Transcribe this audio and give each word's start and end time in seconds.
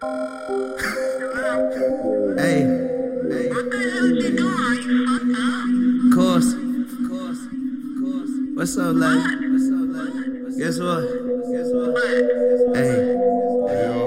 Hey, 0.00 0.06
hey. 0.06 1.74
What 3.50 3.66
the 3.66 3.78
hell 3.82 4.06
you 4.06 4.30
doing? 4.30 4.78
You 4.86 4.94
fucked 5.08 5.34
up. 5.34 5.66
Course, 6.14 6.50
course, 7.08 7.42
course. 7.98 8.32
What's 8.54 8.78
up, 8.78 8.94
lady? 8.94 9.48
What's 9.50 9.66
up, 9.74 9.90
lady? 9.90 10.54
Guess 10.56 10.78
what? 10.78 11.02
Guess 11.50 11.70
what? 11.74 11.90
What? 11.94 12.06
Hey. 12.76 12.94
What 13.58 13.74
you? 13.74 14.06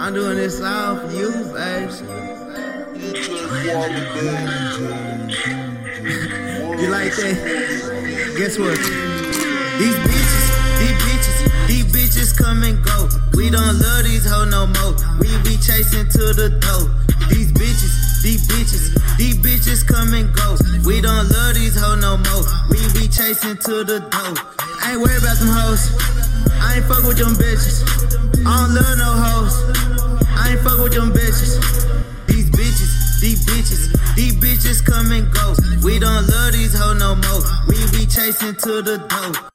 I'm 0.00 0.12
doing 0.14 0.36
this 0.36 0.60
all 0.60 0.96
for 0.96 1.12
you, 1.12 1.30
babe. 1.54 1.90
You 6.80 6.88
like 6.90 7.14
that? 7.14 8.34
Guess 8.36 8.58
what? 8.58 9.41
These 9.82 9.98
bitches, 9.98 10.46
these 10.78 10.94
bitches, 11.02 11.66
these 11.66 11.86
bitches 11.90 12.38
come 12.38 12.62
and 12.62 12.78
go. 12.84 13.08
We 13.34 13.50
don't 13.50 13.80
love 13.82 14.04
these 14.04 14.24
hoes 14.30 14.46
no 14.46 14.70
more. 14.70 14.94
We 15.18 15.26
be 15.42 15.58
chasing 15.58 16.06
to 16.06 16.24
the 16.38 16.54
door. 16.62 16.86
These 17.26 17.50
bitches, 17.50 18.22
these 18.22 18.46
bitches, 18.46 18.94
these 19.18 19.34
bitches 19.42 19.82
come 19.82 20.14
and 20.14 20.30
go. 20.38 20.54
We 20.86 21.00
don't 21.00 21.26
love 21.26 21.54
these 21.58 21.74
hoes 21.74 21.98
no 21.98 22.14
more. 22.14 22.46
We 22.70 22.78
be 22.94 23.10
chasing 23.10 23.58
to 23.58 23.82
the 23.82 23.98
door. 24.06 24.32
I 24.86 24.94
ain't 24.94 25.02
worried 25.02 25.18
about 25.18 25.42
them 25.42 25.50
hoes. 25.50 25.90
I 26.62 26.78
ain't 26.78 26.86
fuck 26.86 27.02
with 27.02 27.18
them 27.18 27.34
bitches. 27.34 27.82
I 28.46 28.54
don't 28.54 28.78
love 28.78 28.96
no 29.02 29.10
hoes. 29.18 29.58
I 30.38 30.54
ain't 30.54 30.62
fuck 30.62 30.78
with 30.78 30.94
them 30.94 31.10
bitches. 31.10 31.58
These 32.30 32.54
bitches, 32.54 33.18
these 33.18 33.44
bitches, 33.44 34.14
these 34.14 34.36
bitches 34.38 34.78
come 34.86 35.10
and 35.10 35.26
go. 35.34 35.58
We 35.82 35.98
don't 35.98 36.22
love 36.30 36.52
these 36.52 36.78
hoes 36.78 37.00
no 37.02 37.16
more. 37.18 37.42
We 37.66 37.82
be 37.90 38.06
chasing 38.06 38.54
to 38.62 38.78
the 38.82 39.02
door. 39.10 39.51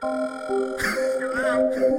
Hey, 0.00 0.06
hey. 0.06 1.90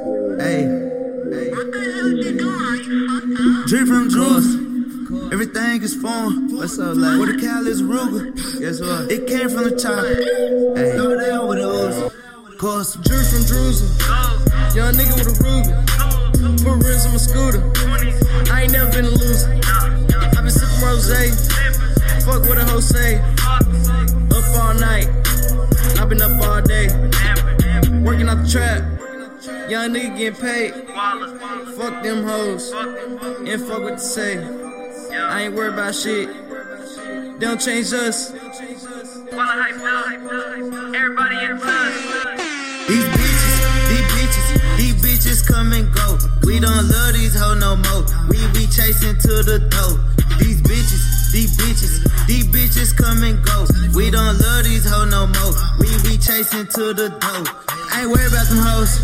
What 1.51 1.67
the 1.67 1.79
hell 1.83 2.07
you 2.07 2.31
doing? 2.39 2.79
You 2.87 3.07
fucked 3.09 3.27
up. 3.43 3.67
Drip 3.67 3.87
from 3.87 4.09
Juice. 4.09 5.33
Everything 5.33 5.83
is 5.83 5.95
form. 5.95 6.55
What's 6.55 6.79
up, 6.79 6.95
like? 6.95 7.19
Where 7.19 7.33
the 7.33 7.41
cow 7.41 7.59
is 7.59 7.83
Ruger. 7.83 8.31
Guess 8.57 8.79
what? 8.79 9.11
It 9.11 9.27
came 9.27 9.49
from 9.49 9.65
the 9.65 9.75
chopper. 9.75 10.15
Hey. 10.79 10.95
Throw 10.95 11.11
it 11.11 11.27
down 11.27 11.47
with 11.49 11.57
the 11.59 11.67
Uzi. 11.67 12.57
Course. 12.57 12.95
Drew 13.03 13.19
from 13.19 13.43
Drusen. 13.51 13.91
Young 14.73 14.93
nigga 14.93 15.19
with 15.19 15.27
a 15.27 15.43
Ruger. 15.43 15.75
Put 16.63 16.79
rims 16.79 17.05
on 17.05 17.11
my 17.11 17.17
scooter. 17.19 17.59
I 18.53 18.63
ain't 18.63 18.71
never 18.71 18.89
been 18.93 19.05
a 19.05 19.09
loser. 19.09 19.59
I 19.65 20.39
been 20.39 20.49
sipping 20.49 20.87
rose. 20.87 21.11
Fuck 22.23 22.47
what 22.47 22.57
a 22.57 22.63
hoe 22.63 22.79
trap. 28.49 28.81
Young 29.69 29.93
nigga 29.93 30.17
getting 30.17 30.41
paid. 30.41 30.73
Fuck 31.77 32.01
them 32.03 32.23
hoes. 32.23 32.71
And 32.71 33.61
fuck 33.61 33.83
what 33.83 33.97
they 33.97 33.97
say. 33.97 34.39
I 35.13 35.43
ain't 35.43 35.53
worried 35.53 35.73
about 35.73 35.93
shit. 35.93 36.29
They 37.39 37.45
don't 37.45 37.61
change 37.61 37.93
us. 37.93 38.31
Everybody 38.31 38.55
in 41.45 41.59
These 42.89 43.05
bitches, 43.13 43.55
these 43.87 44.07
bitches, 44.17 44.47
these 44.77 44.95
bitches 44.97 45.45
come 45.47 45.71
and 45.73 45.93
go. 45.93 46.17
We 46.43 46.59
don't 46.59 46.87
love 46.89 47.13
these 47.13 47.35
hoes 47.39 47.59
no 47.59 47.75
more. 47.75 48.03
We 48.29 48.47
be 48.51 48.65
chasing 48.65 49.19
to 49.19 49.43
the 49.45 49.59
door. 49.69 49.99
These 50.39 50.63
bitches, 50.63 51.31
these 51.31 51.55
bitches, 51.55 52.01
these 52.25 52.47
bitches 52.47 52.95
come 52.97 53.21
and 53.23 53.45
go. 53.45 53.67
We 53.95 54.09
don't 54.09 54.39
love 54.39 54.63
these 54.63 54.89
hoes 54.89 55.07
no 55.11 55.27
more. 55.27 55.53
Chasing 56.19 56.67
to 56.67 56.93
the 56.93 57.09
door. 57.09 57.43
I 57.91 58.01
ain't 58.01 58.11
worried 58.11 58.27
about 58.27 58.47
them 58.47 58.59
hoes. 58.59 59.01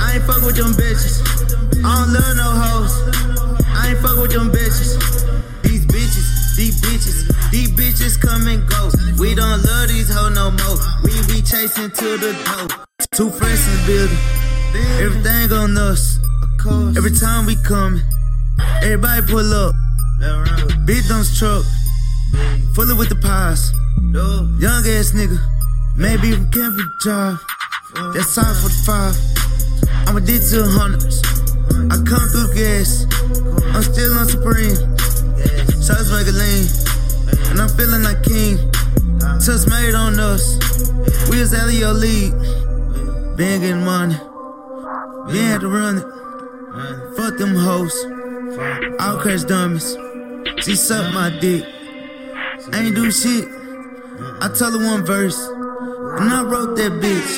I 0.00 0.16
ain't 0.16 0.24
fuck 0.24 0.42
with 0.42 0.56
them 0.56 0.72
bitches. 0.72 1.22
I 1.84 1.92
don't 1.92 2.12
love 2.12 2.36
no 2.36 2.48
hoes. 2.56 2.92
I 3.68 3.90
ain't 3.90 3.98
fuck 4.00 4.16
with 4.16 4.32
them 4.32 4.50
bitches. 4.50 4.96
These 5.62 5.86
bitches, 5.86 6.56
these 6.56 6.80
bitches, 6.80 7.50
these 7.50 7.70
bitches 7.70 8.20
come 8.20 8.46
and 8.48 8.68
go. 8.68 8.90
We 9.20 9.34
don't 9.34 9.62
love 9.62 9.88
these 9.88 10.08
hoes 10.12 10.34
no 10.34 10.50
more. 10.50 10.78
We 11.04 11.12
be 11.28 11.42
chasing 11.42 11.90
to 11.90 12.08
the 12.16 12.32
door. 12.44 12.86
Two 13.12 13.30
friends 13.30 13.62
in 13.68 13.72
the 13.76 13.82
building. 13.86 14.18
Everything 15.04 15.52
on 15.52 15.76
us. 15.76 16.18
Every 16.96 17.12
time 17.12 17.46
we 17.46 17.56
come, 17.56 18.02
everybody 18.82 19.22
pull 19.26 19.52
up. 19.52 19.74
Big 20.86 21.06
dumps 21.06 21.38
truck. 21.38 21.64
Full 22.74 22.90
of 22.90 22.98
with 22.98 23.10
the 23.10 23.16
pies. 23.20 23.70
Young 24.58 24.84
ass 24.86 25.12
nigga. 25.12 25.57
Maybe 25.98 26.30
from 26.30 26.48
Campbell 26.52 26.84
Drive. 27.00 27.44
That's 28.14 28.32
time 28.32 28.54
for 28.62 28.70
the 28.70 28.82
five. 28.86 29.18
I'm 30.06 30.16
addicted 30.16 30.48
to 30.50 30.62
the 30.62 30.70
hundreds. 30.70 31.18
I 31.90 31.98
come 32.06 32.22
through 32.30 32.54
gas. 32.54 33.02
I'm 33.74 33.82
still 33.82 34.14
on 34.14 34.28
Supreme. 34.30 34.78
Shots 35.82 36.06
make 36.14 36.30
lean. 36.30 36.70
And 37.50 37.58
I'm 37.58 37.68
feeling 37.74 38.04
like 38.06 38.22
king. 38.22 38.62
TusMade 39.42 39.98
on 39.98 40.20
us. 40.20 40.54
We 41.30 41.42
of 41.42 41.72
your 41.74 41.94
league. 41.94 42.30
Been 43.36 43.60
getting 43.60 43.84
money. 43.84 44.14
Been 45.34 45.50
had 45.50 45.62
to 45.62 45.68
run 45.68 45.98
it. 45.98 47.16
Fuck 47.16 47.38
them 47.38 47.56
hoes. 47.56 48.06
I'll 49.00 49.18
crash 49.18 49.42
dummies. 49.42 49.98
She 50.62 50.76
sucked 50.76 51.12
my 51.12 51.36
dick. 51.40 51.64
I 52.72 52.84
ain't 52.84 52.94
do 52.94 53.10
shit. 53.10 53.48
I 54.40 54.48
tell 54.54 54.70
her 54.70 54.86
one 54.86 55.04
verse. 55.04 55.57
And 56.18 56.30
I 56.34 56.42
wrote 56.42 56.74
that 56.74 56.98
bitch. 56.98 57.30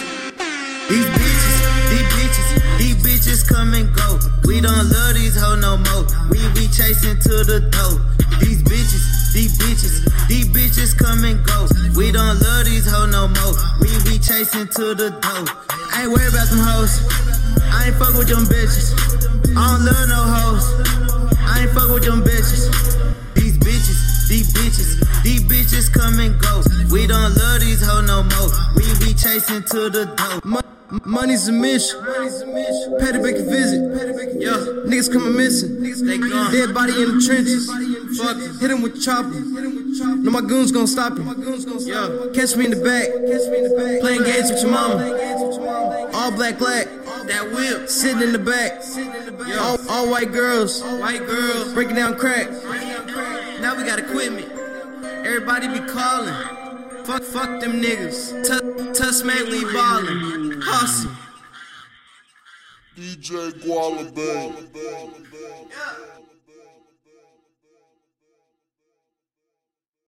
These 0.88 1.04
bitches, 1.04 1.56
these 1.92 2.08
bitches, 2.16 2.48
these 2.80 2.96
bitches 3.04 3.40
come 3.44 3.74
and 3.76 3.92
go. 3.92 4.16
We 4.48 4.62
don't 4.64 4.88
love 4.88 5.20
these 5.20 5.36
hoes 5.36 5.60
no 5.60 5.76
more. 5.76 6.08
We 6.32 6.40
be 6.56 6.64
chasing 6.72 7.20
to 7.20 7.44
the 7.44 7.60
door. 7.68 8.00
These 8.40 8.64
bitches, 8.64 9.36
these 9.36 9.52
bitches, 9.60 10.00
these 10.32 10.48
bitches 10.48 10.96
come 10.96 11.24
and 11.28 11.44
go. 11.44 11.68
We 11.92 12.10
don't 12.10 12.40
love 12.40 12.64
these 12.64 12.88
hoes 12.88 13.12
no 13.12 13.28
more. 13.28 13.52
We 13.84 13.92
be 14.08 14.16
chasing 14.16 14.72
to 14.72 14.96
the 14.96 15.12
door. 15.12 15.44
I 15.92 16.08
ain't 16.08 16.12
worried 16.16 16.32
about 16.32 16.48
them 16.48 16.64
hoes. 16.64 17.04
I 17.60 17.92
ain't 17.92 17.96
fuck 18.00 18.16
with 18.16 18.32
them 18.32 18.48
bitches. 18.48 18.96
I 19.52 19.76
don't 19.76 19.84
love 19.84 20.08
no 20.08 20.20
hoes. 20.24 20.64
I 21.36 21.68
ain't 21.68 21.72
fuck 21.76 21.92
with 21.92 22.08
them 22.08 22.24
bitches. 22.24 22.72
These 23.36 23.60
bitches, 23.60 24.28
these 24.32 24.48
bitches, 24.56 25.22
these 25.22 25.44
bitches 25.44 25.92
come 25.92 26.18
and 26.18 26.32
go. 26.40 26.64
We 26.88 27.06
don't 27.06 27.36
chasing 29.32 29.62
to 29.62 29.90
the. 29.90 30.40
Mo- 30.44 30.60
Money's 31.04 31.46
a 31.46 31.52
mission. 31.52 32.02
To 32.02 33.18
make 33.22 33.36
a 33.36 33.44
visit. 33.44 33.78
Yeah, 34.40 34.58
niggas 34.90 35.12
coming 35.12 35.36
missing. 35.36 35.80
They 35.82 36.18
gone. 36.18 36.52
Dead 36.52 36.74
body 36.74 37.00
in 37.00 37.14
the 37.14 37.22
trenches. 37.24 37.70
Fuck, 38.18 38.60
hit 38.60 38.70
him 38.72 38.82
with 38.82 39.00
chopper. 39.00 39.30
No, 39.30 40.30
my 40.32 40.40
goons 40.40 40.72
gonna 40.72 40.88
stop 40.88 41.16
him. 41.16 41.28
Yeah, 41.86 42.26
catch 42.34 42.56
me 42.56 42.64
in 42.64 42.72
the 42.72 42.82
back. 42.82 43.06
Playing 44.00 44.24
games 44.24 44.50
with 44.50 44.62
your 44.62 44.72
mama. 44.72 46.10
All 46.12 46.32
black, 46.32 46.58
black. 46.58 46.88
That 47.28 47.52
whip, 47.54 47.88
Sitting 47.88 48.22
in 48.22 48.32
the 48.32 48.38
back. 48.40 48.82
All, 49.60 49.78
all 49.88 50.10
white 50.10 50.32
girls. 50.32 50.82
white 50.82 51.24
girls. 51.24 51.72
Breaking 51.72 51.94
down 51.94 52.18
crack. 52.18 52.50
Now 53.60 53.76
we 53.76 53.84
got 53.84 54.00
equipment. 54.00 54.50
Everybody 55.24 55.68
be 55.68 55.86
calling. 55.86 56.34
Fuck, 57.10 57.24
fuck 57.24 57.60
them 57.60 57.82
niggas. 57.82 58.46
Tuss, 58.46 58.96
tuss 58.96 59.24
man, 59.24 59.50
we 59.50 59.64
ballin'. 59.72 60.62
Hustle. 60.62 61.10
DJ 62.96 63.50
Gwalla 63.60 64.14
Bay. 64.14 64.52